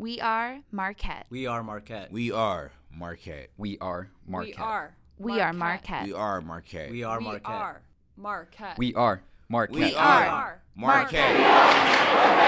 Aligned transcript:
We 0.00 0.18
are 0.18 0.60
Marquette. 0.72 1.26
We 1.28 1.46
are 1.46 1.62
Marquette. 1.62 2.10
We 2.10 2.32
are 2.32 2.72
Marquette. 2.90 3.50
We 3.58 3.76
are 3.82 4.08
Marquette. 4.26 4.56
We 4.56 4.62
are. 4.64 4.96
We 5.18 5.40
are 5.40 5.52
Marquette. 5.52 6.04
We 6.06 6.14
are 6.14 6.40
Marquette. 6.40 6.90
We 6.90 7.02
are 7.04 7.18
We 7.18 7.24
Marquette. 7.26 7.44
are 7.44 7.82
Marquette. 8.16 8.78
We 8.78 8.94
are 8.94 9.20
Marquette. 9.50 9.74
We 9.74 9.80
We 9.90 9.94
are 9.94 10.26
are 10.26 10.62
Marquette. 10.74 12.40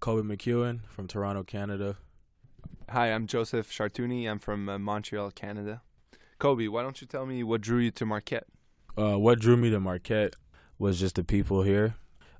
Koby 0.00 0.22
McEwen 0.22 0.80
from 0.88 1.06
Toronto, 1.08 1.42
Canada. 1.42 1.96
Hi, 2.90 3.12
I'm 3.12 3.26
Joseph 3.26 3.70
Chartouni. 3.70 4.28
I'm 4.30 4.38
from 4.38 4.68
uh, 4.68 4.78
Montreal, 4.78 5.32
Canada. 5.32 5.82
Koby, 6.38 6.68
why 6.68 6.82
don't 6.82 7.00
you 7.00 7.06
tell 7.06 7.26
me 7.26 7.42
what 7.42 7.60
drew 7.60 7.78
you 7.78 7.90
to 7.92 8.06
Marquette? 8.06 8.46
Uh, 8.98 9.18
what 9.18 9.38
drew 9.38 9.56
me 9.56 9.70
to 9.70 9.78
Marquette 9.78 10.34
was 10.78 10.98
just 10.98 11.16
the 11.16 11.24
people 11.24 11.62
here. 11.62 11.94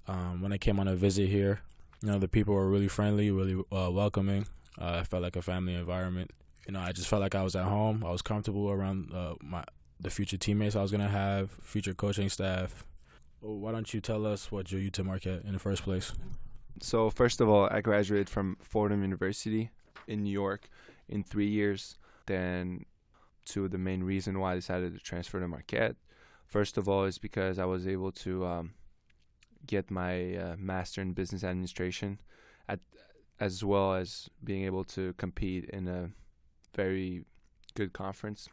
Um, 0.08 0.40
when 0.40 0.52
I 0.52 0.58
came 0.58 0.78
on 0.80 0.88
a 0.88 0.96
visit 0.96 1.28
here, 1.28 1.60
you 2.02 2.10
know, 2.10 2.18
the 2.18 2.28
people 2.28 2.54
were 2.54 2.70
really 2.70 2.88
friendly, 2.88 3.30
really 3.30 3.62
uh, 3.72 3.90
welcoming. 3.90 4.46
Uh, 4.80 4.98
I 5.00 5.02
felt 5.02 5.22
like 5.22 5.36
a 5.36 5.42
family 5.42 5.74
environment. 5.74 6.30
You 6.66 6.72
know, 6.72 6.80
I 6.80 6.92
just 6.92 7.08
felt 7.08 7.22
like 7.22 7.34
I 7.34 7.42
was 7.42 7.54
at 7.56 7.64
home. 7.64 8.04
I 8.04 8.10
was 8.10 8.22
comfortable 8.22 8.70
around 8.70 9.12
uh, 9.12 9.34
my 9.42 9.64
the 9.98 10.10
future 10.10 10.36
teammates 10.36 10.76
I 10.76 10.82
was 10.82 10.90
gonna 10.90 11.08
have, 11.08 11.50
future 11.50 11.94
coaching 11.94 12.28
staff. 12.28 12.84
Well, 13.40 13.56
why 13.56 13.72
don't 13.72 13.92
you 13.94 14.00
tell 14.00 14.26
us 14.26 14.52
what 14.52 14.66
drew 14.66 14.78
you 14.78 14.90
to 14.90 15.04
Marquette 15.04 15.42
in 15.44 15.52
the 15.52 15.58
first 15.58 15.82
place? 15.82 16.12
So, 16.82 17.08
first 17.08 17.40
of 17.40 17.48
all, 17.48 17.68
I 17.70 17.80
graduated 17.80 18.28
from 18.28 18.58
Fordham 18.60 19.00
University 19.00 19.70
in 20.06 20.22
New 20.22 20.30
York 20.30 20.68
in 21.08 21.22
three 21.22 21.48
years. 21.48 21.96
Then, 22.26 22.84
of 23.56 23.70
the 23.70 23.78
main 23.78 24.02
reason 24.02 24.38
why 24.38 24.52
I 24.52 24.54
decided 24.56 24.92
to 24.92 25.00
transfer 25.00 25.40
to 25.40 25.48
Marquette. 25.48 25.96
First 26.46 26.78
of 26.78 26.88
all, 26.88 27.04
is 27.04 27.18
because 27.18 27.58
I 27.58 27.64
was 27.64 27.86
able 27.86 28.12
to 28.12 28.46
um, 28.46 28.74
get 29.66 29.90
my 29.90 30.36
uh, 30.36 30.56
master 30.58 31.02
in 31.02 31.12
business 31.12 31.44
administration, 31.44 32.20
at 32.68 32.80
as 33.38 33.62
well 33.64 33.94
as 33.94 34.30
being 34.42 34.64
able 34.64 34.84
to 34.84 35.12
compete 35.14 35.64
in 35.70 35.88
a 35.88 36.10
very 36.74 37.24
good 37.74 37.92
conference. 37.92 38.48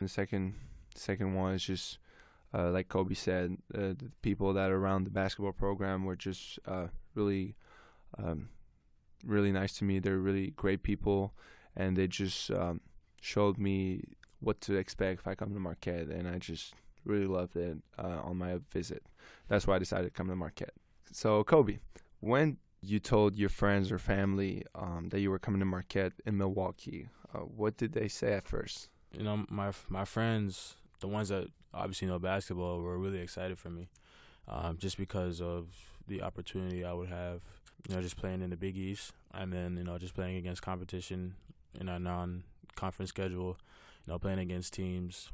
The 0.00 0.08
second 0.08 0.54
second 0.94 1.34
one 1.34 1.54
is 1.54 1.64
just 1.64 1.98
uh, 2.54 2.70
like 2.70 2.88
Kobe 2.88 3.14
said, 3.14 3.56
uh, 3.74 3.94
the 3.96 4.10
people 4.20 4.52
that 4.52 4.70
are 4.70 4.76
around 4.76 5.04
the 5.04 5.10
basketball 5.10 5.52
program 5.52 6.04
were 6.04 6.16
just 6.16 6.58
uh, 6.66 6.88
really, 7.14 7.54
um, 8.18 8.50
really 9.24 9.52
nice 9.52 9.72
to 9.78 9.84
me. 9.84 9.98
They're 9.98 10.18
really 10.18 10.50
great 10.50 10.82
people, 10.82 11.32
and 11.74 11.96
they 11.96 12.06
just 12.06 12.50
um, 12.50 12.80
showed 13.22 13.56
me 13.56 14.04
what 14.42 14.60
to 14.62 14.74
expect 14.74 15.20
if 15.20 15.28
I 15.28 15.34
come 15.34 15.54
to 15.54 15.60
Marquette, 15.60 16.08
and 16.08 16.28
I 16.28 16.38
just 16.38 16.74
really 17.04 17.26
loved 17.26 17.56
it 17.56 17.78
uh, 17.98 18.20
on 18.22 18.36
my 18.36 18.58
visit. 18.72 19.02
That's 19.48 19.66
why 19.66 19.76
I 19.76 19.78
decided 19.78 20.04
to 20.04 20.10
come 20.10 20.28
to 20.28 20.36
Marquette. 20.36 20.74
So, 21.12 21.44
Koby, 21.44 21.78
when 22.20 22.58
you 22.80 22.98
told 22.98 23.36
your 23.36 23.48
friends 23.48 23.92
or 23.92 23.98
family 23.98 24.64
um, 24.74 25.08
that 25.10 25.20
you 25.20 25.30
were 25.30 25.38
coming 25.38 25.60
to 25.60 25.66
Marquette 25.66 26.12
in 26.26 26.36
Milwaukee, 26.36 27.08
uh, 27.34 27.38
what 27.40 27.76
did 27.76 27.92
they 27.92 28.08
say 28.08 28.34
at 28.34 28.46
first? 28.46 28.88
you 29.16 29.22
know, 29.22 29.44
my 29.48 29.72
my 29.88 30.04
friends, 30.04 30.76
the 31.00 31.08
ones 31.08 31.28
that 31.28 31.48
obviously 31.74 32.08
know 32.08 32.18
basketball, 32.18 32.80
were 32.80 32.98
really 32.98 33.20
excited 33.20 33.58
for 33.58 33.70
me, 33.70 33.88
um, 34.48 34.78
just 34.78 34.96
because 34.96 35.40
of 35.40 35.66
the 36.08 36.22
opportunity 36.22 36.84
I 36.84 36.92
would 36.92 37.08
have, 37.08 37.40
you 37.88 37.94
know, 37.94 38.02
just 38.02 38.16
playing 38.16 38.42
in 38.42 38.50
the 38.50 38.56
Big 38.56 38.76
East, 38.76 39.12
and 39.34 39.52
then 39.52 39.76
you 39.76 39.84
know, 39.84 39.98
just 39.98 40.14
playing 40.14 40.36
against 40.36 40.62
competition 40.62 41.34
in 41.78 41.88
a 41.88 41.98
non-conference 41.98 43.10
schedule, 43.10 43.58
you 44.06 44.12
know, 44.12 44.18
playing 44.18 44.38
against 44.38 44.72
teams 44.72 45.30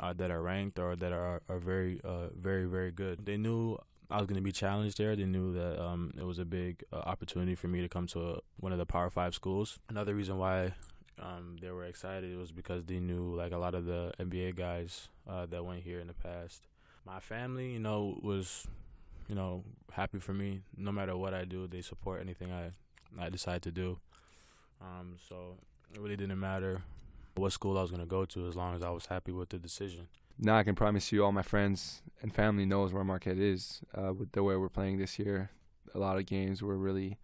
uh, 0.00 0.12
that 0.14 0.30
are 0.30 0.42
ranked 0.42 0.78
or 0.78 0.96
that 0.96 1.12
are 1.12 1.42
are 1.48 1.58
very 1.58 2.00
uh, 2.04 2.28
very 2.36 2.66
very 2.66 2.90
good. 2.90 3.24
They 3.24 3.36
knew. 3.36 3.78
I 4.10 4.16
was 4.16 4.26
going 4.26 4.36
to 4.36 4.42
be 4.42 4.52
challenged 4.52 4.96
there. 4.96 5.14
They 5.14 5.26
knew 5.26 5.52
that 5.52 5.78
um, 5.84 6.14
it 6.16 6.24
was 6.24 6.38
a 6.38 6.46
big 6.46 6.82
uh, 6.90 6.96
opportunity 6.96 7.54
for 7.54 7.68
me 7.68 7.82
to 7.82 7.90
come 7.90 8.06
to 8.06 8.20
a, 8.20 8.38
one 8.58 8.72
of 8.72 8.78
the 8.78 8.86
Power 8.86 9.10
Five 9.10 9.34
schools. 9.34 9.78
Another 9.90 10.14
reason 10.14 10.38
why 10.38 10.72
um, 11.20 11.56
they 11.60 11.70
were 11.70 11.84
excited 11.84 12.34
was 12.38 12.50
because 12.50 12.86
they 12.86 13.00
knew 13.00 13.34
like 13.36 13.52
a 13.52 13.58
lot 13.58 13.74
of 13.74 13.84
the 13.84 14.14
NBA 14.18 14.56
guys 14.56 15.08
uh, 15.28 15.44
that 15.46 15.62
went 15.62 15.82
here 15.82 16.00
in 16.00 16.06
the 16.06 16.14
past. 16.14 16.62
My 17.04 17.20
family, 17.20 17.70
you 17.70 17.80
know, 17.80 18.18
was 18.22 18.66
you 19.28 19.34
know 19.34 19.62
happy 19.92 20.20
for 20.20 20.32
me. 20.32 20.62
No 20.74 20.90
matter 20.90 21.14
what 21.14 21.34
I 21.34 21.44
do, 21.44 21.66
they 21.66 21.82
support 21.82 22.22
anything 22.22 22.50
I 22.50 22.70
I 23.22 23.28
decide 23.28 23.60
to 23.62 23.70
do. 23.70 23.98
Um, 24.80 25.16
so 25.28 25.58
it 25.92 26.00
really 26.00 26.16
didn't 26.16 26.40
matter 26.40 26.82
what 27.38 27.52
school 27.52 27.78
I 27.78 27.82
was 27.82 27.90
gonna 27.90 28.06
go 28.06 28.24
to 28.24 28.48
as 28.48 28.56
long 28.56 28.74
as 28.74 28.82
I 28.82 28.90
was 28.90 29.06
happy 29.06 29.32
with 29.32 29.50
the 29.50 29.58
decision. 29.58 30.08
Now 30.38 30.56
I 30.56 30.62
can 30.62 30.74
promise 30.74 31.10
you, 31.10 31.24
all 31.24 31.32
my 31.32 31.42
friends 31.42 32.02
and 32.22 32.32
family 32.34 32.64
knows 32.64 32.92
where 32.92 33.04
Marquette 33.04 33.38
is. 33.38 33.80
Uh, 33.94 34.12
with 34.12 34.32
the 34.32 34.42
way 34.42 34.56
we're 34.56 34.68
playing 34.68 34.98
this 34.98 35.18
year, 35.18 35.50
a 35.94 35.98
lot 35.98 36.16
of 36.16 36.26
games 36.26 36.62
we're 36.62 36.76
really 36.76 37.18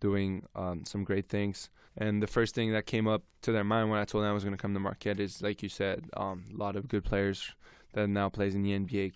doing 0.00 0.46
um, 0.54 0.84
some 0.84 1.04
great 1.04 1.28
things. 1.28 1.70
And 1.96 2.22
the 2.22 2.26
first 2.26 2.54
thing 2.54 2.72
that 2.72 2.86
came 2.86 3.08
up 3.08 3.22
to 3.42 3.52
their 3.52 3.64
mind 3.64 3.90
when 3.90 3.98
I 3.98 4.04
told 4.04 4.22
them 4.22 4.30
I 4.30 4.34
was 4.34 4.44
going 4.44 4.56
to 4.56 4.60
come 4.60 4.74
to 4.74 4.80
Marquette 4.80 5.18
is, 5.18 5.42
like 5.42 5.62
you 5.62 5.68
said, 5.68 6.04
um, 6.16 6.44
a 6.54 6.56
lot 6.56 6.76
of 6.76 6.88
good 6.88 7.04
players 7.04 7.52
that 7.94 8.08
now 8.08 8.28
plays 8.28 8.54
in 8.54 8.62
the 8.62 8.78
NBA 8.78 9.12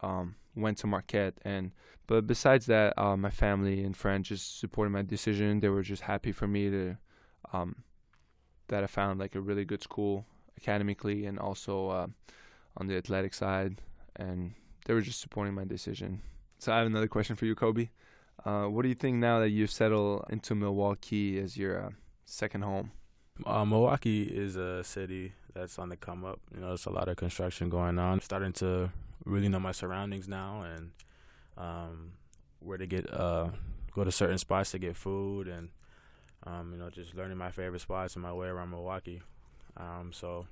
um, 0.00 0.34
went 0.56 0.78
to 0.78 0.86
Marquette. 0.86 1.34
And 1.42 1.70
but 2.06 2.26
besides 2.26 2.66
that, 2.66 2.98
uh, 2.98 3.16
my 3.16 3.30
family 3.30 3.84
and 3.84 3.96
friends 3.96 4.28
just 4.28 4.58
supported 4.58 4.90
my 4.90 5.02
decision. 5.02 5.60
They 5.60 5.68
were 5.68 5.82
just 5.82 6.02
happy 6.02 6.32
for 6.32 6.46
me 6.46 6.70
to 6.70 6.96
um, 7.52 7.76
that 8.68 8.82
I 8.82 8.86
found 8.86 9.20
like 9.20 9.34
a 9.34 9.40
really 9.40 9.64
good 9.64 9.82
school 9.82 10.24
academically 10.60 11.26
and 11.26 11.38
also 11.38 11.88
uh, 11.90 12.06
on 12.76 12.86
the 12.86 12.96
athletic 12.96 13.34
side, 13.34 13.80
and 14.16 14.54
they 14.86 14.94
were 14.94 15.00
just 15.00 15.20
supporting 15.20 15.54
my 15.54 15.64
decision. 15.64 16.22
So 16.58 16.72
I 16.72 16.78
have 16.78 16.86
another 16.86 17.08
question 17.08 17.36
for 17.36 17.46
you, 17.46 17.54
Koby. 17.54 17.90
Uh, 18.44 18.64
what 18.66 18.82
do 18.82 18.88
you 18.88 18.94
think 18.94 19.16
now 19.16 19.40
that 19.40 19.50
you've 19.50 19.70
settled 19.70 20.24
into 20.30 20.54
Milwaukee 20.54 21.38
as 21.38 21.56
your 21.56 21.86
uh, 21.86 21.90
second 22.24 22.62
home? 22.62 22.92
Uh, 23.44 23.64
Milwaukee 23.64 24.22
is 24.22 24.56
a 24.56 24.82
city 24.84 25.32
that's 25.54 25.78
on 25.78 25.88
the 25.88 25.96
come 25.96 26.24
up. 26.24 26.40
You 26.54 26.60
know, 26.60 26.68
there's 26.68 26.86
a 26.86 26.90
lot 26.90 27.08
of 27.08 27.16
construction 27.16 27.68
going 27.68 27.98
on. 27.98 28.20
starting 28.20 28.52
to 28.54 28.90
really 29.24 29.48
know 29.48 29.58
my 29.58 29.72
surroundings 29.72 30.28
now 30.28 30.62
and 30.62 30.90
um, 31.58 32.12
where 32.60 32.78
to 32.78 32.86
get 32.86 33.12
uh, 33.12 33.48
go 33.92 34.04
to 34.04 34.12
certain 34.12 34.38
spots 34.38 34.70
to 34.70 34.78
get 34.78 34.96
food 34.96 35.48
and 35.48 35.70
um, 36.46 36.72
you 36.72 36.78
know 36.78 36.90
just 36.90 37.14
learning 37.14 37.38
my 37.38 37.50
favorite 37.50 37.80
spots 37.80 38.14
and 38.14 38.22
my 38.22 38.32
way 38.32 38.46
around 38.48 38.70
Milwaukee. 38.70 39.20
Um, 39.76 40.10
so 40.12 40.46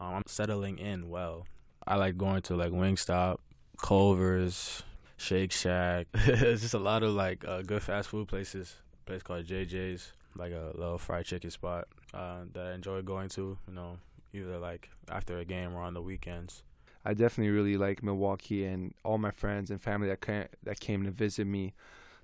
um, 0.00 0.14
I'm 0.14 0.22
settling 0.26 0.78
in 0.78 1.10
well. 1.10 1.46
I 1.86 1.96
like 1.96 2.16
going 2.16 2.42
to 2.42 2.56
like 2.56 2.70
Wingstop, 2.70 3.38
Culver's, 3.80 4.82
Shake 5.16 5.52
Shack. 5.52 6.06
it's 6.14 6.62
just 6.62 6.74
a 6.74 6.78
lot 6.78 7.02
of 7.02 7.12
like 7.12 7.44
uh, 7.46 7.62
good 7.62 7.82
fast 7.82 8.08
food 8.08 8.28
places. 8.28 8.76
A 9.02 9.06
place 9.06 9.22
called 9.22 9.46
JJ's, 9.46 10.12
like 10.36 10.52
a 10.52 10.72
little 10.74 10.98
fried 10.98 11.26
chicken 11.26 11.50
spot 11.50 11.88
uh, 12.14 12.40
that 12.52 12.66
I 12.66 12.72
enjoy 12.74 13.02
going 13.02 13.28
to. 13.30 13.58
You 13.66 13.74
know, 13.74 13.98
either 14.32 14.58
like 14.58 14.90
after 15.08 15.38
a 15.38 15.44
game 15.44 15.74
or 15.74 15.82
on 15.82 15.94
the 15.94 16.02
weekends. 16.02 16.62
I 17.04 17.14
definitely 17.14 17.50
really 17.50 17.76
like 17.76 18.02
Milwaukee, 18.02 18.64
and 18.64 18.94
all 19.04 19.18
my 19.18 19.32
friends 19.32 19.72
and 19.72 19.82
family 19.82 20.06
that 20.08 20.20
came, 20.20 20.46
that 20.62 20.78
came 20.78 21.02
to 21.04 21.10
visit 21.10 21.48
me, 21.48 21.74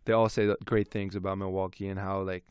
they 0.05 0.13
all 0.13 0.29
say 0.29 0.55
great 0.65 0.89
things 0.89 1.17
about 1.17 1.37
Milwaukee 1.37 1.89
and 1.89 1.99
how 1.99 2.21
like 2.21 2.45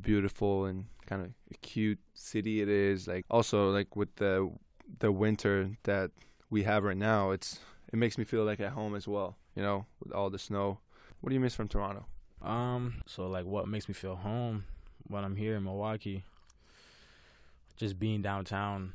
beautiful 0.00 0.66
and 0.66 0.86
kind 1.06 1.22
of 1.22 1.60
cute 1.60 1.98
city 2.14 2.60
it 2.60 2.68
is. 2.68 3.06
Like 3.06 3.24
also 3.30 3.70
like 3.70 3.96
with 3.96 4.14
the 4.16 4.50
the 4.98 5.12
winter 5.12 5.70
that 5.84 6.10
we 6.50 6.62
have 6.64 6.84
right 6.84 6.96
now, 6.96 7.30
it's 7.30 7.60
it 7.92 7.96
makes 7.96 8.18
me 8.18 8.24
feel 8.24 8.44
like 8.44 8.60
at 8.60 8.72
home 8.72 8.94
as 8.94 9.06
well. 9.06 9.36
You 9.54 9.62
know, 9.62 9.86
with 10.02 10.12
all 10.12 10.30
the 10.30 10.38
snow. 10.38 10.78
What 11.20 11.30
do 11.30 11.34
you 11.34 11.40
miss 11.40 11.54
from 11.54 11.68
Toronto? 11.68 12.06
Um, 12.42 13.02
so 13.06 13.26
like 13.28 13.44
what 13.44 13.68
makes 13.68 13.88
me 13.88 13.94
feel 13.94 14.16
home 14.16 14.64
when 15.06 15.24
I'm 15.24 15.36
here 15.36 15.56
in 15.56 15.64
Milwaukee? 15.64 16.24
Just 17.76 17.98
being 17.98 18.22
downtown, 18.22 18.92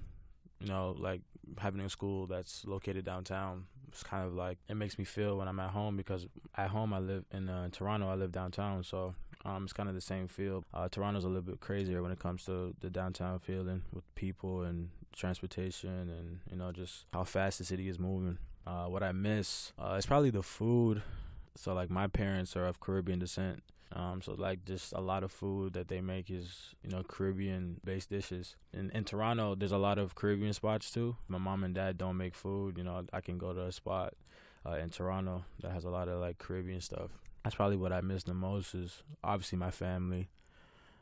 you 0.59 0.67
know, 0.67 0.95
like 0.97 1.21
having 1.57 1.81
a 1.81 1.89
school 1.89 2.27
that's 2.27 2.65
located 2.65 3.05
downtown. 3.05 3.65
It's 3.87 4.03
kind 4.03 4.25
of 4.25 4.33
like 4.33 4.57
it 4.67 4.75
makes 4.75 4.99
me 4.99 5.05
feel 5.05 5.37
when 5.37 5.47
I'm 5.47 5.59
at 5.59 5.69
home 5.69 5.95
because 5.95 6.27
at 6.55 6.69
home 6.69 6.93
I 6.93 6.99
live 6.99 7.25
in 7.31 7.47
uh, 7.47 7.69
Toronto. 7.71 8.09
I 8.09 8.15
live 8.15 8.31
downtown, 8.31 8.83
so 8.83 9.15
um, 9.47 9.63
it's 9.63 9.73
kind 9.73 9.87
of 9.87 9.95
the 9.95 10.01
same 10.01 10.27
feel. 10.27 10.65
Uh, 10.73 10.89
Toronto's 10.89 11.23
a 11.23 11.27
little 11.27 11.41
bit 11.41 11.61
crazier 11.61 12.03
when 12.03 12.11
it 12.11 12.19
comes 12.19 12.43
to 12.45 12.75
the 12.81 12.89
downtown 12.89 13.39
feeling 13.39 13.83
with 13.93 14.03
people 14.15 14.63
and 14.63 14.89
transportation 15.15 15.89
and 15.89 16.39
you 16.51 16.57
know 16.57 16.71
just 16.71 17.05
how 17.13 17.23
fast 17.23 17.57
the 17.57 17.63
city 17.63 17.87
is 17.87 17.97
moving. 17.97 18.37
Uh, 18.65 18.85
what 18.85 19.01
I 19.01 19.13
miss 19.13 19.71
uh, 19.79 19.95
is 19.97 20.05
probably 20.05 20.29
the 20.29 20.43
food. 20.43 21.01
So 21.55 21.73
like 21.73 21.89
my 21.89 22.07
parents 22.07 22.55
are 22.55 22.65
of 22.65 22.81
Caribbean 22.81 23.19
descent, 23.19 23.63
um, 23.93 24.21
so 24.21 24.33
like 24.33 24.65
just 24.65 24.91
a 24.93 24.99
lot 24.99 25.23
of 25.23 25.31
food 25.31 25.73
that 25.73 25.87
they 25.87 26.01
make 26.01 26.29
is 26.29 26.75
you 26.83 26.89
know 26.89 27.03
Caribbean 27.03 27.79
based 27.85 28.09
dishes. 28.09 28.57
In 28.73 28.91
in 28.91 29.05
Toronto, 29.05 29.55
there's 29.55 29.71
a 29.71 29.77
lot 29.77 29.97
of 29.97 30.13
Caribbean 30.13 30.53
spots 30.53 30.91
too. 30.91 31.15
My 31.29 31.37
mom 31.37 31.63
and 31.63 31.73
dad 31.73 31.97
don't 31.97 32.17
make 32.17 32.35
food. 32.35 32.77
You 32.77 32.83
know, 32.83 33.05
I 33.13 33.21
can 33.21 33.37
go 33.37 33.53
to 33.53 33.65
a 33.65 33.71
spot 33.71 34.13
uh, 34.65 34.73
in 34.73 34.89
Toronto 34.89 35.45
that 35.61 35.71
has 35.71 35.85
a 35.85 35.89
lot 35.89 36.09
of 36.09 36.19
like 36.19 36.37
Caribbean 36.37 36.81
stuff. 36.81 37.11
That's 37.47 37.55
probably 37.55 37.77
what 37.77 37.93
I 37.93 38.01
miss 38.01 38.23
the 38.23 38.33
most 38.33 38.75
is 38.75 39.03
obviously 39.23 39.57
my 39.57 39.71
family, 39.71 40.27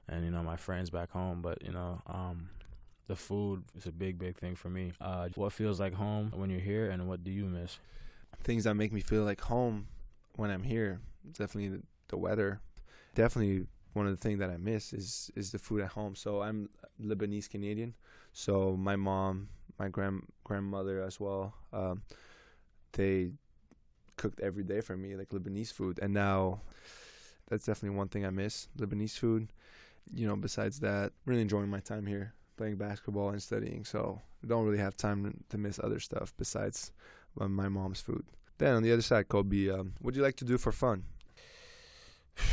and 0.07 0.24
you 0.24 0.30
know 0.30 0.44
my 0.44 0.57
friends 0.57 0.92
back 0.92 1.09
home. 1.09 1.42
But 1.42 1.63
you 1.65 1.71
know, 1.71 2.03
um, 2.06 2.50
the 3.07 3.15
food 3.15 3.63
is 3.75 3.88
a 3.88 3.92
big 3.92 4.19
big 4.19 4.38
thing 4.38 4.56
for 4.56 4.69
me. 4.69 4.92
Uh, 5.01 5.30
what 5.33 5.53
feels 5.53 5.80
like 5.80 5.95
home 5.95 6.31
when 6.36 6.51
you're 6.51 6.59
here, 6.59 6.92
and 6.92 7.07
what 7.07 7.24
do 7.24 7.31
you 7.31 7.45
miss? 7.45 7.80
things 8.44 8.65
that 8.65 8.75
make 8.75 8.94
me 8.94 9.01
feel 9.01 9.24
like 9.24 9.42
home 9.42 9.88
when 10.36 10.51
I'm 10.51 10.62
here. 10.62 11.00
Definitely 11.31 11.69
the, 11.77 11.83
the 12.09 12.18
weather. 12.18 12.62
Definitely 13.15 13.65
one 13.94 14.06
of 14.06 14.12
the 14.12 14.21
things 14.21 14.38
that 14.38 14.51
I 14.51 14.57
miss 14.57 14.94
is 14.94 15.31
is 15.36 15.51
the 15.51 15.57
food 15.57 15.81
at 15.81 15.94
home. 15.94 16.13
So 16.13 16.44
I'm 16.44 16.69
Lebanese 17.03 17.50
Canadian. 17.50 17.95
So 18.33 18.77
my 18.77 18.95
mom, 18.95 19.50
my 19.80 19.88
grand 19.88 20.27
grandmother 20.44 21.01
as 21.01 21.19
well, 21.19 21.56
um, 21.74 22.03
they 22.91 23.31
cooked 24.17 24.39
every 24.39 24.63
day 24.63 24.81
for 24.81 24.95
me 24.95 25.15
like 25.15 25.29
Lebanese 25.29 25.71
food, 25.71 26.00
and 26.01 26.13
now 26.13 26.62
that's 27.50 27.65
definitely 27.65 27.97
one 27.97 28.07
thing 28.07 28.25
I 28.25 28.29
miss 28.29 28.67
Lebanese 28.77 29.17
food. 29.17 29.47
You 30.13 30.27
know, 30.27 30.35
besides 30.35 30.79
that, 30.81 31.13
really 31.25 31.41
enjoying 31.41 31.69
my 31.69 31.79
time 31.79 32.06
here 32.06 32.33
playing 32.57 32.77
basketball 32.77 33.29
and 33.29 33.41
studying. 33.41 33.83
So 33.83 34.21
don't 34.45 34.65
really 34.65 34.77
have 34.77 34.95
time 34.95 35.44
to 35.50 35.57
miss 35.57 35.79
other 35.83 36.00
stuff 36.00 36.33
besides 36.38 36.91
uh, 37.39 37.47
my 37.47 37.69
mom's 37.69 38.01
food. 38.01 38.23
Then 38.57 38.75
on 38.75 38.83
the 38.83 38.94
other 38.94 39.01
side, 39.01 39.27
Koby, 39.27 39.73
um, 39.73 39.94
what 40.01 40.13
do 40.13 40.19
you 40.19 40.23
like 40.23 40.38
to 40.38 40.45
do 40.45 40.57
for 40.57 40.71
fun? 40.71 41.03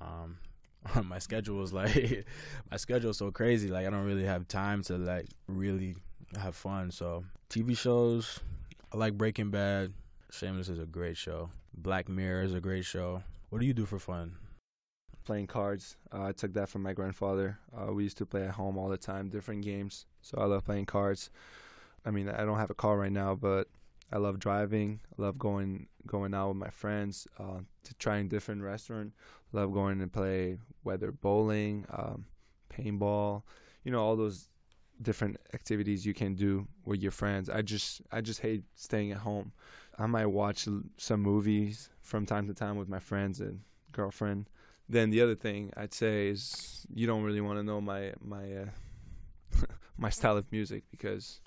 Um, 0.00 0.38
my 1.04 1.18
schedule 1.18 1.62
is 1.62 1.72
like 1.72 2.26
my 2.70 2.76
schedule 2.76 3.10
is 3.10 3.18
so 3.18 3.30
crazy. 3.30 3.68
Like 3.68 3.86
I 3.86 3.90
don't 3.90 4.04
really 4.04 4.24
have 4.24 4.48
time 4.48 4.82
to 4.84 4.96
like 4.96 5.26
really 5.46 5.94
have 6.40 6.56
fun. 6.56 6.90
So 6.90 7.24
TV 7.50 7.76
shows, 7.76 8.40
I 8.92 8.96
like 8.96 9.16
Breaking 9.16 9.50
Bad. 9.50 9.92
Shameless 10.32 10.70
is 10.70 10.78
a 10.78 10.86
great 10.86 11.18
show. 11.18 11.50
Black 11.74 12.08
Mirror 12.08 12.44
is 12.44 12.54
a 12.54 12.60
great 12.60 12.86
show. 12.86 13.22
What 13.50 13.60
do 13.60 13.66
you 13.66 13.74
do 13.74 13.84
for 13.84 13.98
fun? 13.98 14.32
Playing 15.24 15.46
cards. 15.46 15.98
Uh, 16.10 16.24
I 16.24 16.32
took 16.32 16.54
that 16.54 16.70
from 16.70 16.82
my 16.82 16.94
grandfather. 16.94 17.58
Uh, 17.76 17.92
we 17.92 18.04
used 18.04 18.16
to 18.16 18.24
play 18.24 18.44
at 18.44 18.52
home 18.52 18.78
all 18.78 18.88
the 18.88 18.96
time, 18.96 19.28
different 19.28 19.62
games. 19.62 20.06
So 20.22 20.38
I 20.38 20.46
love 20.46 20.64
playing 20.64 20.86
cards. 20.86 21.28
I 22.06 22.10
mean, 22.12 22.30
I 22.30 22.46
don't 22.46 22.56
have 22.56 22.70
a 22.70 22.74
car 22.74 22.96
right 22.96 23.12
now, 23.12 23.34
but 23.34 23.68
I 24.10 24.16
love 24.16 24.38
driving. 24.38 25.00
I 25.18 25.22
love 25.22 25.38
going 25.38 25.86
going 26.06 26.32
out 26.32 26.48
with 26.48 26.56
my 26.56 26.70
friends 26.70 27.28
uh, 27.38 27.60
to 27.84 27.94
trying 27.98 28.28
different 28.28 28.62
restaurant. 28.62 29.12
Love 29.52 29.74
going 29.74 29.98
to 29.98 30.06
play 30.06 30.56
whether 30.82 31.12
bowling, 31.12 31.84
um, 31.90 32.24
paintball, 32.72 33.42
you 33.84 33.92
know, 33.92 34.02
all 34.02 34.16
those 34.16 34.48
different 35.02 35.36
activities 35.52 36.06
you 36.06 36.14
can 36.14 36.34
do 36.34 36.66
with 36.86 37.02
your 37.02 37.12
friends. 37.12 37.50
I 37.50 37.60
just 37.60 38.00
I 38.10 38.22
just 38.22 38.40
hate 38.40 38.64
staying 38.74 39.12
at 39.12 39.18
home. 39.18 39.52
I 39.98 40.06
might 40.06 40.26
watch 40.26 40.66
some 40.96 41.20
movies 41.20 41.90
from 42.00 42.26
time 42.26 42.46
to 42.48 42.54
time 42.54 42.76
with 42.76 42.88
my 42.88 42.98
friends 42.98 43.40
and 43.40 43.60
girlfriend. 43.92 44.48
Then 44.88 45.10
the 45.10 45.20
other 45.20 45.34
thing 45.34 45.72
I'd 45.76 45.94
say 45.94 46.28
is 46.28 46.86
you 46.92 47.06
don't 47.06 47.22
really 47.22 47.40
want 47.40 47.58
to 47.58 47.62
know 47.62 47.80
my 47.80 48.12
my 48.20 48.52
uh, 48.52 49.64
my 49.96 50.10
style 50.10 50.36
of 50.36 50.50
music 50.50 50.84
because 50.90 51.40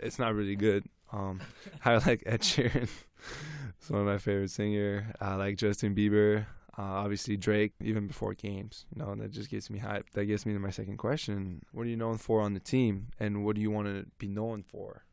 it's 0.00 0.18
not 0.18 0.34
really 0.34 0.56
good. 0.56 0.84
Um, 1.12 1.40
I 1.84 1.98
like 1.98 2.22
Ed 2.24 2.40
Sheeran, 2.40 2.88
it's 3.78 3.90
one 3.90 4.00
of 4.00 4.06
my 4.06 4.18
favorite 4.18 4.50
singer. 4.50 5.12
I 5.20 5.34
like 5.34 5.56
Justin 5.56 5.94
Bieber, 5.94 6.46
uh, 6.78 6.82
obviously 6.82 7.36
Drake. 7.36 7.72
Even 7.82 8.06
before 8.06 8.34
games, 8.34 8.86
you 8.94 9.02
know, 9.02 9.14
that 9.14 9.30
just 9.30 9.50
gets 9.50 9.70
me 9.70 9.78
hyped. 9.78 10.12
That 10.14 10.26
gets 10.26 10.46
me 10.46 10.52
to 10.52 10.58
my 10.58 10.70
second 10.70 10.96
question: 10.96 11.62
What 11.72 11.86
are 11.86 11.90
you 11.90 11.96
known 11.96 12.18
for 12.18 12.40
on 12.40 12.54
the 12.54 12.60
team, 12.60 13.08
and 13.20 13.44
what 13.44 13.56
do 13.56 13.60
you 13.60 13.70
want 13.70 13.88
to 13.88 14.06
be 14.18 14.28
known 14.28 14.62
for? 14.62 15.04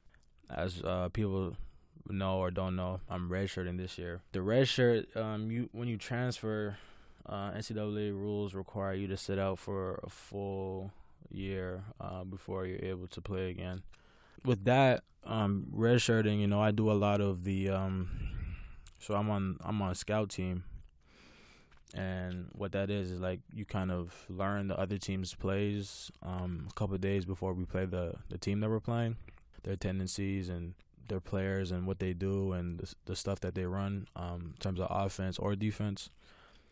As 0.49 0.81
uh, 0.83 1.09
people 1.09 1.55
know 2.07 2.37
or 2.37 2.51
don't 2.51 2.75
know, 2.75 3.01
I'm 3.09 3.29
redshirting 3.29 3.77
this 3.77 3.97
year. 3.97 4.21
The 4.31 4.39
redshirt, 4.39 5.15
um, 5.15 5.51
you 5.51 5.69
when 5.71 5.87
you 5.87 5.97
transfer, 5.97 6.77
uh, 7.25 7.51
NCAA 7.51 8.11
rules 8.11 8.53
require 8.53 8.93
you 8.93 9.07
to 9.07 9.17
sit 9.17 9.39
out 9.39 9.59
for 9.59 9.99
a 10.03 10.09
full 10.09 10.91
year 11.31 11.83
uh, 12.01 12.23
before 12.23 12.65
you're 12.65 12.83
able 12.83 13.07
to 13.07 13.21
play 13.21 13.49
again. 13.49 13.83
With 14.45 14.65
that, 14.65 15.03
um, 15.25 15.67
redshirting, 15.75 16.39
you 16.39 16.47
know, 16.47 16.61
I 16.61 16.71
do 16.71 16.91
a 16.91 16.93
lot 16.93 17.21
of 17.21 17.43
the. 17.43 17.69
Um, 17.69 18.09
so 18.99 19.15
I'm 19.15 19.29
on 19.29 19.57
I'm 19.63 19.81
on 19.81 19.91
a 19.91 19.95
scout 19.95 20.29
team, 20.29 20.63
and 21.93 22.47
what 22.53 22.71
that 22.73 22.89
is 22.89 23.11
is 23.11 23.19
like 23.19 23.39
you 23.53 23.65
kind 23.65 23.91
of 23.91 24.13
learn 24.29 24.67
the 24.67 24.77
other 24.77 24.97
team's 24.97 25.33
plays 25.33 26.11
um, 26.23 26.67
a 26.69 26.73
couple 26.73 26.97
days 26.97 27.25
before 27.25 27.53
we 27.53 27.65
play 27.65 27.85
the 27.85 28.15
the 28.29 28.37
team 28.37 28.59
that 28.59 28.69
we're 28.69 28.79
playing, 28.79 29.17
their 29.63 29.75
tendencies 29.75 30.49
and 30.49 30.73
their 31.09 31.19
players 31.19 31.71
and 31.71 31.85
what 31.85 31.99
they 31.99 32.13
do 32.13 32.53
and 32.53 32.79
the, 32.79 32.93
the 33.05 33.15
stuff 33.15 33.39
that 33.41 33.55
they 33.55 33.65
run 33.65 34.07
um, 34.15 34.53
in 34.53 34.59
terms 34.59 34.79
of 34.79 34.87
offense 34.89 35.37
or 35.37 35.55
defense. 35.55 36.09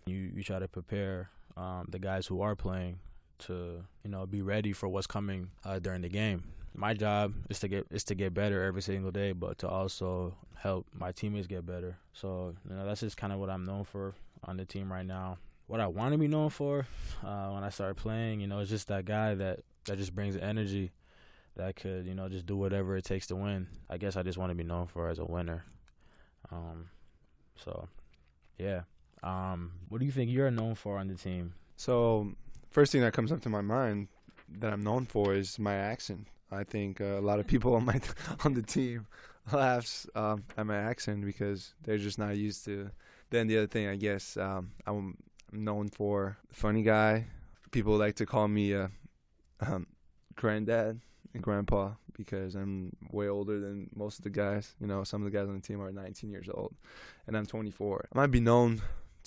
You 0.05 0.31
you 0.35 0.43
try 0.43 0.59
to 0.59 0.67
prepare 0.67 1.29
um, 1.57 1.87
the 1.89 1.99
guys 1.99 2.27
who 2.27 2.41
are 2.41 2.55
playing 2.55 2.99
to 3.39 3.83
you 4.03 4.09
know 4.09 4.25
be 4.25 4.41
ready 4.41 4.73
for 4.73 4.87
what's 4.87 5.07
coming 5.07 5.49
uh, 5.65 5.79
during 5.79 6.01
the 6.01 6.09
game. 6.09 6.43
My 6.73 6.93
job 6.93 7.33
is 7.49 7.59
to 7.59 7.67
get 7.67 7.87
is 7.91 8.03
to 8.05 8.15
get 8.15 8.33
better 8.33 8.63
every 8.63 8.81
single 8.81 9.11
day, 9.11 9.31
but 9.31 9.57
to 9.59 9.67
also 9.67 10.35
help 10.55 10.85
my 10.93 11.11
teammates 11.11 11.47
get 11.47 11.65
better. 11.65 11.97
So 12.13 12.53
you 12.69 12.75
know 12.75 12.85
that's 12.85 13.01
just 13.01 13.17
kind 13.17 13.33
of 13.33 13.39
what 13.39 13.49
I'm 13.49 13.65
known 13.65 13.83
for 13.83 14.13
on 14.43 14.57
the 14.57 14.65
team 14.65 14.91
right 14.91 15.05
now. 15.05 15.37
What 15.67 15.81
I 15.81 15.87
want 15.87 16.13
to 16.13 16.17
be 16.17 16.27
known 16.27 16.49
for 16.49 16.87
uh, 17.25 17.49
when 17.49 17.63
I 17.63 17.69
start 17.69 17.97
playing, 17.97 18.39
you 18.39 18.47
know, 18.47 18.59
is 18.59 18.69
just 18.69 18.87
that 18.87 19.05
guy 19.05 19.35
that 19.35 19.59
that 19.85 19.97
just 19.97 20.15
brings 20.15 20.37
energy, 20.37 20.91
that 21.57 21.75
could 21.75 22.05
you 22.05 22.15
know 22.15 22.29
just 22.29 22.45
do 22.45 22.55
whatever 22.55 22.95
it 22.95 23.03
takes 23.03 23.27
to 23.27 23.35
win. 23.35 23.67
I 23.89 23.97
guess 23.97 24.15
I 24.15 24.23
just 24.23 24.37
want 24.37 24.51
to 24.51 24.55
be 24.55 24.63
known 24.63 24.87
for 24.87 25.09
as 25.09 25.19
a 25.19 25.25
winner. 25.25 25.65
Um, 26.51 26.89
so 27.55 27.87
yeah. 28.57 28.81
Um, 29.23 29.73
what 29.89 29.99
do 29.99 30.05
you 30.05 30.11
think 30.11 30.31
you're 30.31 30.51
known 30.51 30.75
for 30.75 30.97
on 30.97 31.07
the 31.07 31.15
team? 31.15 31.53
So, 31.75 32.33
first 32.69 32.91
thing 32.91 33.01
that 33.01 33.13
comes 33.13 33.31
up 33.31 33.41
to 33.41 33.49
my 33.49 33.61
mind 33.61 34.07
that 34.59 34.71
I'm 34.71 34.81
known 34.81 35.05
for 35.05 35.33
is 35.33 35.59
my 35.59 35.75
accent. 35.75 36.27
I 36.51 36.63
think 36.63 37.01
uh, 37.01 37.19
a 37.19 37.21
lot 37.21 37.39
of 37.39 37.47
people 37.47 37.75
on 37.75 37.85
my 37.85 37.99
on 38.45 38.53
the 38.53 38.61
team 38.61 39.07
laughs 39.51 40.07
um, 40.15 40.43
at 40.57 40.65
my 40.65 40.77
accent 40.77 41.25
because 41.25 41.73
they're 41.83 41.97
just 41.97 42.19
not 42.19 42.37
used 42.37 42.65
to. 42.65 42.91
Then 43.29 43.47
the 43.47 43.57
other 43.57 43.67
thing, 43.67 43.87
I 43.87 43.95
guess, 43.95 44.37
um, 44.37 44.71
I'm 44.85 45.17
known 45.51 45.89
for 45.89 46.37
funny 46.53 46.83
guy. 46.83 47.27
People 47.71 47.97
like 47.97 48.15
to 48.15 48.25
call 48.25 48.47
me 48.47 48.71
a 48.71 48.89
um, 49.59 49.87
granddad 50.35 50.87
and 50.89 51.01
grandpa 51.41 51.91
because 52.15 52.55
I'm 52.55 52.95
way 53.11 53.27
older 53.27 53.59
than 53.59 53.89
most 53.95 54.17
of 54.19 54.23
the 54.23 54.29
guys. 54.29 54.75
You 54.79 54.87
know, 54.87 55.03
some 55.03 55.21
of 55.21 55.31
the 55.31 55.37
guys 55.37 55.47
on 55.47 55.55
the 55.55 55.61
team 55.61 55.81
are 55.81 55.91
19 55.91 56.29
years 56.31 56.49
old, 56.53 56.73
and 57.27 57.37
I'm 57.37 57.45
24. 57.45 58.09
I 58.13 58.17
might 58.17 58.27
be 58.27 58.39
known 58.39 58.81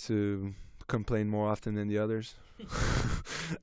to 0.05 0.53
complain 0.87 1.29
more 1.29 1.47
often 1.47 1.75
than 1.75 1.87
the 1.87 1.97
others. 1.97 2.35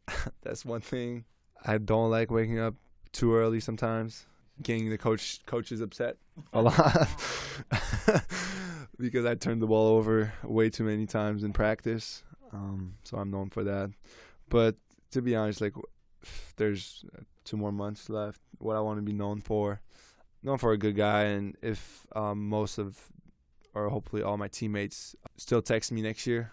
That's 0.42 0.64
one 0.64 0.80
thing. 0.80 1.24
I 1.64 1.78
don't 1.78 2.10
like 2.10 2.30
waking 2.30 2.58
up 2.58 2.74
too 3.12 3.34
early 3.34 3.60
sometimes, 3.60 4.26
getting 4.62 4.90
the 4.90 4.98
coach 4.98 5.40
coaches 5.46 5.80
upset 5.80 6.16
a 6.52 6.62
lot 6.62 7.08
because 8.98 9.24
I 9.24 9.34
turned 9.34 9.60
the 9.60 9.66
ball 9.66 9.96
over 9.96 10.32
way 10.44 10.70
too 10.70 10.84
many 10.84 11.06
times 11.06 11.42
in 11.42 11.52
practice. 11.52 12.22
Um, 12.52 12.94
so 13.04 13.18
I'm 13.18 13.30
known 13.30 13.50
for 13.50 13.64
that. 13.64 13.90
But 14.48 14.76
to 15.12 15.22
be 15.22 15.34
honest, 15.36 15.60
like 15.60 15.74
there's 16.56 17.04
two 17.44 17.56
more 17.56 17.72
months 17.72 18.08
left. 18.08 18.40
What 18.58 18.76
I 18.76 18.80
want 18.80 18.98
to 18.98 19.02
be 19.02 19.12
known 19.12 19.40
for, 19.40 19.80
known 20.42 20.58
for 20.58 20.72
a 20.72 20.78
good 20.78 20.96
guy, 20.96 21.24
and 21.24 21.56
if 21.62 22.06
um, 22.14 22.48
most 22.48 22.78
of 22.78 22.98
or 23.74 23.88
hopefully 23.88 24.22
all 24.22 24.36
my 24.36 24.48
teammates 24.48 25.14
still 25.36 25.62
text 25.62 25.92
me 25.92 26.02
next 26.02 26.26
year, 26.26 26.52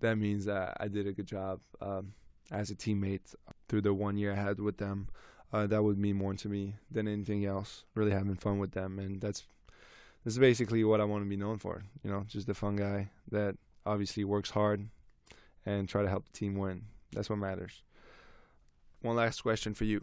that 0.00 0.16
means 0.16 0.46
that 0.46 0.76
I 0.80 0.88
did 0.88 1.06
a 1.06 1.12
good 1.12 1.26
job 1.26 1.60
um, 1.80 2.14
as 2.50 2.70
a 2.70 2.74
teammate 2.74 3.34
through 3.68 3.82
the 3.82 3.92
one 3.92 4.16
year 4.16 4.32
I 4.32 4.36
had 4.36 4.60
with 4.60 4.78
them. 4.78 5.08
Uh, 5.52 5.66
that 5.66 5.82
would 5.82 5.98
mean 5.98 6.16
more 6.16 6.34
to 6.34 6.48
me 6.48 6.74
than 6.90 7.06
anything 7.06 7.44
else. 7.44 7.84
Really 7.94 8.10
having 8.10 8.34
fun 8.34 8.58
with 8.58 8.72
them, 8.72 8.98
and 8.98 9.20
that's 9.20 9.44
this 10.24 10.34
is 10.34 10.38
basically 10.38 10.82
what 10.84 11.00
I 11.00 11.04
want 11.04 11.22
to 11.22 11.28
be 11.28 11.36
known 11.36 11.58
for. 11.58 11.82
You 12.02 12.10
know, 12.10 12.24
just 12.26 12.46
the 12.46 12.54
fun 12.54 12.76
guy 12.76 13.10
that 13.30 13.56
obviously 13.86 14.24
works 14.24 14.50
hard 14.50 14.88
and 15.66 15.88
try 15.88 16.02
to 16.02 16.08
help 16.08 16.24
the 16.24 16.32
team 16.32 16.56
win. 16.56 16.86
That's 17.12 17.28
what 17.30 17.38
matters. 17.38 17.82
One 19.04 19.16
last 19.16 19.42
question 19.42 19.74
for 19.74 19.84
you: 19.84 20.02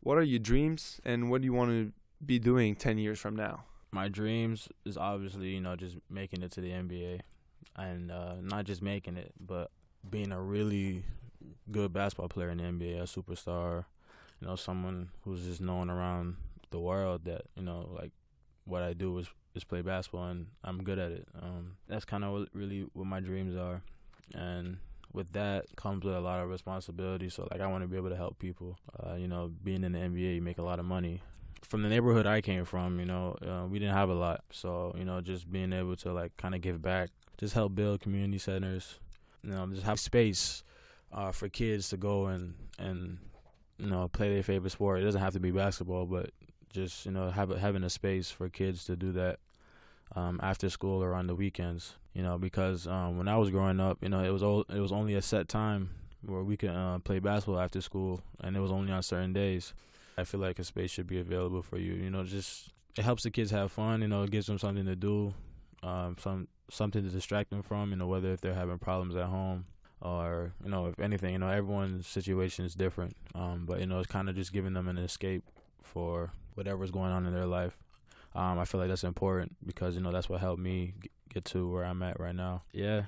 What 0.00 0.18
are 0.18 0.22
your 0.22 0.40
dreams, 0.40 1.00
and 1.04 1.30
what 1.30 1.42
do 1.42 1.44
you 1.44 1.52
want 1.52 1.70
to 1.70 1.92
be 2.24 2.38
doing 2.38 2.74
ten 2.74 2.98
years 2.98 3.20
from 3.20 3.36
now? 3.36 3.64
my 3.94 4.08
dreams 4.08 4.68
is 4.84 4.98
obviously 4.98 5.50
you 5.50 5.60
know 5.60 5.76
just 5.76 5.96
making 6.10 6.42
it 6.42 6.50
to 6.50 6.60
the 6.60 6.70
NBA, 6.70 7.20
and 7.76 8.10
uh, 8.10 8.34
not 8.42 8.64
just 8.64 8.82
making 8.82 9.16
it, 9.16 9.32
but 9.40 9.70
being 10.10 10.32
a 10.32 10.42
really 10.42 11.04
good 11.70 11.92
basketball 11.92 12.28
player 12.28 12.50
in 12.50 12.58
the 12.58 12.64
NBA, 12.64 13.00
a 13.00 13.04
superstar, 13.04 13.84
you 14.40 14.48
know, 14.48 14.56
someone 14.56 15.10
who's 15.22 15.44
just 15.44 15.60
known 15.60 15.88
around 15.88 16.36
the 16.70 16.80
world 16.80 17.24
that 17.24 17.42
you 17.54 17.62
know 17.62 17.88
like 17.96 18.10
what 18.64 18.82
I 18.82 18.92
do 18.92 19.16
is 19.18 19.28
is 19.54 19.62
play 19.62 19.80
basketball 19.80 20.26
and 20.26 20.46
I'm 20.64 20.82
good 20.82 20.98
at 20.98 21.12
it. 21.12 21.28
Um, 21.40 21.76
that's 21.86 22.04
kind 22.04 22.24
of 22.24 22.48
really 22.52 22.86
what 22.94 23.06
my 23.06 23.20
dreams 23.20 23.56
are, 23.56 23.80
and 24.34 24.78
with 25.14 25.32
that 25.32 25.64
comes 25.76 26.04
with 26.04 26.14
a 26.14 26.20
lot 26.20 26.40
of 26.40 26.50
responsibility. 26.50 27.30
So 27.30 27.48
like 27.50 27.60
I 27.60 27.66
want 27.68 27.82
to 27.82 27.88
be 27.88 27.96
able 27.96 28.10
to 28.10 28.16
help 28.16 28.38
people. 28.38 28.76
Uh, 29.02 29.14
you 29.14 29.28
know, 29.28 29.50
being 29.62 29.84
in 29.84 29.92
the 29.92 29.98
NBA, 29.98 30.34
you 30.34 30.42
make 30.42 30.58
a 30.58 30.62
lot 30.62 30.78
of 30.78 30.84
money 30.84 31.22
from 31.62 31.82
the 31.82 31.88
neighborhood 31.88 32.26
I 32.26 32.40
came 32.40 32.64
from, 32.64 33.00
you 33.00 33.06
know, 33.06 33.36
uh, 33.42 33.66
we 33.66 33.78
didn't 33.78 33.94
have 33.94 34.10
a 34.10 34.14
lot. 34.14 34.44
So, 34.50 34.94
you 34.98 35.04
know, 35.04 35.20
just 35.20 35.50
being 35.50 35.72
able 35.72 35.96
to 35.96 36.12
like 36.12 36.36
kind 36.36 36.54
of 36.54 36.60
give 36.60 36.82
back, 36.82 37.10
just 37.38 37.54
help 37.54 37.74
build 37.74 38.00
community 38.00 38.38
centers, 38.38 38.98
you 39.42 39.50
know, 39.50 39.66
just 39.68 39.84
have 39.84 39.98
space 39.98 40.62
uh, 41.12 41.32
for 41.32 41.48
kids 41.48 41.88
to 41.90 41.96
go 41.96 42.26
and 42.26 42.54
and 42.78 43.18
you 43.78 43.86
know 43.86 44.08
play 44.08 44.32
their 44.32 44.42
favorite 44.42 44.70
sport. 44.70 45.00
It 45.00 45.04
doesn't 45.04 45.20
have 45.20 45.32
to 45.34 45.40
be 45.40 45.50
basketball, 45.50 46.06
but 46.06 46.30
just 46.72 47.06
you 47.06 47.12
know 47.12 47.30
have 47.30 47.50
having 47.56 47.84
a 47.84 47.90
space 47.90 48.30
for 48.30 48.48
kids 48.48 48.84
to 48.86 48.96
do 48.96 49.12
that 49.12 49.38
um, 50.14 50.40
after 50.42 50.68
school 50.68 51.02
or 51.02 51.14
on 51.14 51.26
the 51.26 51.34
weekends. 51.34 51.94
You 52.14 52.22
know, 52.22 52.38
because 52.38 52.86
um, 52.86 53.18
when 53.18 53.26
I 53.26 53.36
was 53.36 53.50
growing 53.50 53.80
up, 53.80 53.98
you 54.00 54.08
know, 54.08 54.22
it 54.22 54.30
was 54.30 54.42
it 54.68 54.80
was 54.80 54.92
only 54.92 55.14
a 55.14 55.22
set 55.22 55.48
time 55.48 55.90
where 56.22 56.42
we 56.42 56.56
could 56.56 56.70
uh, 56.70 56.98
play 57.00 57.18
basketball 57.18 57.60
after 57.60 57.80
school, 57.80 58.20
and 58.40 58.56
it 58.56 58.60
was 58.60 58.70
only 58.70 58.92
on 58.92 59.02
certain 59.02 59.32
days. 59.32 59.74
I 60.16 60.24
feel 60.24 60.40
like 60.40 60.58
a 60.60 60.64
space 60.64 60.90
should 60.92 61.08
be 61.08 61.18
available 61.18 61.62
for 61.62 61.76
you. 61.76 61.94
You 61.94 62.10
know, 62.10 62.22
just 62.24 62.70
it 62.96 63.02
helps 63.02 63.24
the 63.24 63.30
kids 63.30 63.50
have 63.50 63.72
fun. 63.72 64.00
You 64.00 64.08
know, 64.08 64.22
it 64.22 64.30
gives 64.30 64.46
them 64.46 64.58
something 64.58 64.86
to 64.86 64.96
do, 64.96 65.34
um, 65.82 66.16
some 66.20 66.48
something 66.70 67.02
to 67.02 67.10
distract 67.10 67.50
them 67.50 67.62
from. 67.62 67.90
You 67.90 67.96
know, 67.96 68.06
whether 68.06 68.32
if 68.32 68.40
they're 68.40 68.54
having 68.54 68.78
problems 68.78 69.16
at 69.16 69.26
home 69.26 69.66
or 70.00 70.52
you 70.62 70.70
know, 70.70 70.86
if 70.86 71.00
anything, 71.00 71.32
you 71.32 71.38
know, 71.38 71.48
everyone's 71.48 72.06
situation 72.06 72.64
is 72.64 72.74
different. 72.74 73.16
Um, 73.34 73.64
but 73.66 73.80
you 73.80 73.86
know, 73.86 73.98
it's 73.98 74.10
kind 74.10 74.28
of 74.28 74.36
just 74.36 74.52
giving 74.52 74.74
them 74.74 74.88
an 74.88 74.98
escape 74.98 75.42
for 75.82 76.32
whatever's 76.54 76.90
going 76.90 77.10
on 77.10 77.26
in 77.26 77.34
their 77.34 77.46
life. 77.46 77.76
Um, 78.34 78.58
I 78.58 78.64
feel 78.64 78.80
like 78.80 78.88
that's 78.88 79.04
important 79.04 79.54
because 79.64 79.94
you 79.94 80.02
know 80.02 80.12
that's 80.12 80.28
what 80.28 80.40
helped 80.40 80.60
me 80.60 80.94
get 81.32 81.44
to 81.46 81.70
where 81.70 81.84
I'm 81.84 82.02
at 82.02 82.18
right 82.18 82.34
now. 82.34 82.62
Yeah, 82.72 83.02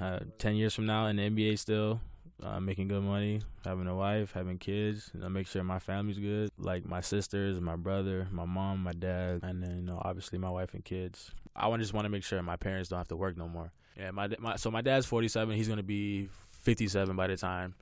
uh, 0.00 0.20
ten 0.38 0.56
years 0.56 0.74
from 0.74 0.86
now 0.86 1.06
in 1.06 1.16
the 1.16 1.28
NBA 1.28 1.58
still, 1.58 2.00
uh, 2.42 2.60
making 2.60 2.88
good 2.88 3.02
money, 3.02 3.40
having 3.64 3.86
a 3.86 3.94
wife, 3.94 4.32
having 4.32 4.58
kids, 4.58 5.10
you 5.14 5.20
know, 5.20 5.28
make 5.28 5.46
sure 5.46 5.62
my 5.64 5.78
family's 5.78 6.18
good, 6.18 6.50
like 6.58 6.86
my 6.86 7.00
sisters, 7.00 7.60
my 7.60 7.76
brother, 7.76 8.28
my 8.30 8.44
mom, 8.44 8.82
my 8.82 8.92
dad, 8.92 9.40
and 9.42 9.62
then 9.62 9.76
you 9.76 9.82
know 9.82 10.00
obviously 10.04 10.38
my 10.38 10.50
wife 10.50 10.74
and 10.74 10.84
kids. 10.84 11.30
I 11.56 11.66
want 11.66 11.82
just 11.82 11.92
want 11.92 12.04
to 12.04 12.10
make 12.10 12.24
sure 12.24 12.40
my 12.42 12.56
parents 12.56 12.88
don't 12.88 12.98
have 12.98 13.08
to 13.08 13.16
work 13.16 13.36
no 13.36 13.48
more. 13.48 13.72
Yeah, 13.96 14.12
my 14.12 14.28
my 14.38 14.56
so 14.56 14.70
my 14.70 14.80
dad's 14.80 15.06
47. 15.06 15.56
He's 15.56 15.68
gonna 15.68 15.82
be 15.82 16.28
57 16.62 17.16
by 17.16 17.26
the 17.26 17.36
time 17.36 17.74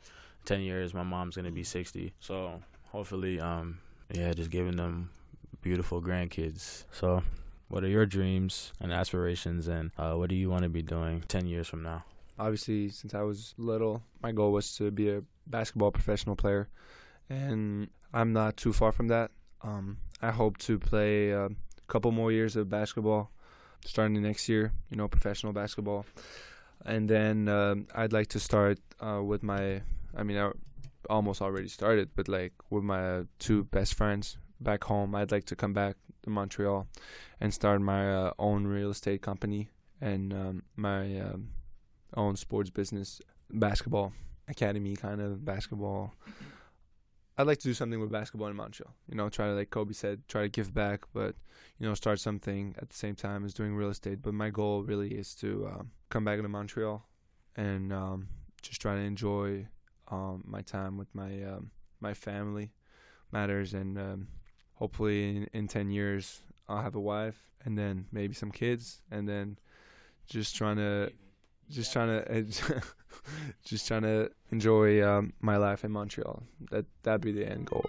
10 0.47 0.63
years. 0.63 0.95
My 0.95 1.03
mom's 1.03 1.37
gonna 1.37 1.51
be 1.51 1.65
60. 1.65 2.15
So 2.21 2.63
hopefully, 2.91 3.39
um, 3.39 3.79
yeah, 4.13 4.33
just 4.33 4.51
giving 4.51 4.77
them 4.77 5.11
beautiful 5.67 6.01
grandkids. 6.01 6.85
So, 6.93 7.25
what 7.67 7.83
are 7.83 7.89
your 7.89 8.07
dreams 8.07 8.73
and 8.81 8.93
aspirations, 8.93 9.67
and 9.67 9.91
uh, 9.99 10.15
what 10.15 10.29
do 10.31 10.37
you 10.37 10.49
want 10.49 10.63
to 10.63 10.69
be 10.69 10.81
doing 10.81 11.25
10 11.27 11.47
years 11.47 11.67
from 11.67 11.83
now? 11.83 12.05
Obviously, 12.39 12.89
since 12.91 13.15
I 13.15 13.23
was 13.23 13.53
little, 13.59 14.01
my 14.23 14.31
goal 14.31 14.53
was 14.53 14.77
to 14.77 14.93
be 14.93 15.11
a 15.11 15.23
basketball 15.49 15.91
professional 15.91 16.37
player, 16.37 16.69
and 17.29 17.89
I'm 18.15 18.33
not 18.33 18.57
too 18.57 18.73
far 18.73 18.93
from 18.93 19.09
that. 19.09 19.33
Um, 19.63 19.99
I 20.23 20.31
hope 20.31 20.57
to 20.59 20.79
play 20.79 21.31
a 21.31 21.49
couple 21.89 22.13
more 22.13 22.31
years 22.31 22.55
of 22.55 22.71
basketball, 22.71 23.33
starting 23.85 24.23
next 24.23 24.49
year. 24.49 24.71
You 24.89 24.97
know, 24.97 25.09
professional 25.09 25.53
basketball, 25.53 26.07
and 26.85 27.11
then 27.11 27.49
um, 27.49 27.89
I'd 27.93 28.13
like 28.13 28.29
to 28.29 28.39
start 28.39 28.79
uh, 29.01 29.21
with 29.21 29.43
my. 29.43 29.83
I 30.17 30.23
mean, 30.23 30.39
I 30.39 30.53
almost 31.11 31.43
already 31.43 31.69
started, 31.69 32.11
but 32.15 32.29
like 32.29 32.53
with 32.71 32.85
my 32.85 33.25
two 33.41 33.65
best 33.65 33.95
friends 33.95 34.39
back 34.61 34.85
home. 34.85 35.15
I'd 35.15 35.33
like 35.33 35.45
to 35.47 35.57
come 35.57 35.73
back 35.73 35.97
to 36.23 36.31
Montreal 36.31 36.87
and 37.41 37.53
start 37.53 37.81
my 37.81 38.13
uh, 38.13 38.33
own 38.39 38.67
real 38.67 38.91
estate 38.91 39.23
company 39.23 39.69
and 40.01 40.33
um, 40.33 40.63
my 40.77 41.21
um, 41.21 41.51
own 42.17 42.37
sports 42.37 42.71
business, 42.71 43.21
basketball 43.51 44.13
academy 44.49 44.97
kind 44.97 45.21
of 45.21 45.45
basketball. 45.45 46.15
I'd 47.39 47.47
like 47.47 47.59
to 47.59 47.69
do 47.69 47.75
something 47.75 48.01
with 48.01 48.11
basketball 48.11 48.49
in 48.49 48.57
Montreal. 48.57 48.95
You 49.09 49.17
know, 49.17 49.29
try 49.29 49.47
to 49.49 49.53
like 49.53 49.71
Koby 49.71 49.95
said, 49.95 50.27
try 50.27 50.43
to 50.43 50.49
give 50.49 50.73
back, 50.73 51.03
but 51.13 51.35
you 51.79 51.87
know, 51.87 51.95
start 51.95 52.19
something 52.19 52.75
at 52.79 52.89
the 52.89 52.97
same 52.97 53.15
time 53.15 53.45
as 53.45 53.53
doing 53.53 53.75
real 53.75 53.91
estate. 53.91 54.23
But 54.23 54.33
my 54.33 54.49
goal 54.49 54.83
really 54.83 55.11
is 55.11 55.35
to 55.37 55.67
um, 55.67 55.91
come 56.09 56.25
back 56.25 56.41
to 56.41 56.49
Montreal 56.49 57.07
and 57.55 57.93
um, 57.93 58.29
just 58.63 58.81
try 58.81 58.95
to 58.95 59.01
enjoy 59.01 59.67
um, 60.09 60.45
my 60.47 60.63
time 60.63 60.97
with 60.97 61.15
my 61.15 61.43
um, 61.43 61.71
my 62.01 62.15
family 62.15 62.73
matters 63.33 63.75
and 63.75 63.99
um, 63.99 64.29
hopefully 64.77 65.37
in, 65.37 65.49
in 65.53 65.69
10 65.69 65.91
years 65.91 66.41
I'll 66.69 66.83
have 66.83 66.95
a 66.95 67.01
wife 67.01 67.43
and 67.65 67.77
then 67.77 68.07
maybe 68.13 68.35
some 68.35 68.51
kids 68.51 69.01
and 69.11 69.29
then 69.29 69.59
just 70.27 70.57
trying 70.57 70.77
to 70.77 71.13
just 71.69 71.93
trying 71.93 72.09
to 72.25 72.83
just 73.65 73.87
trying 73.89 74.03
to 74.03 74.31
enjoy 74.51 75.07
um, 75.07 75.33
my 75.41 75.57
life 75.57 75.85
in 75.85 75.91
Montreal. 75.91 76.43
That 76.71 76.87
that'd 77.03 77.21
be 77.21 77.33
the 77.33 77.49
end 77.49 77.67
goal. 77.67 77.85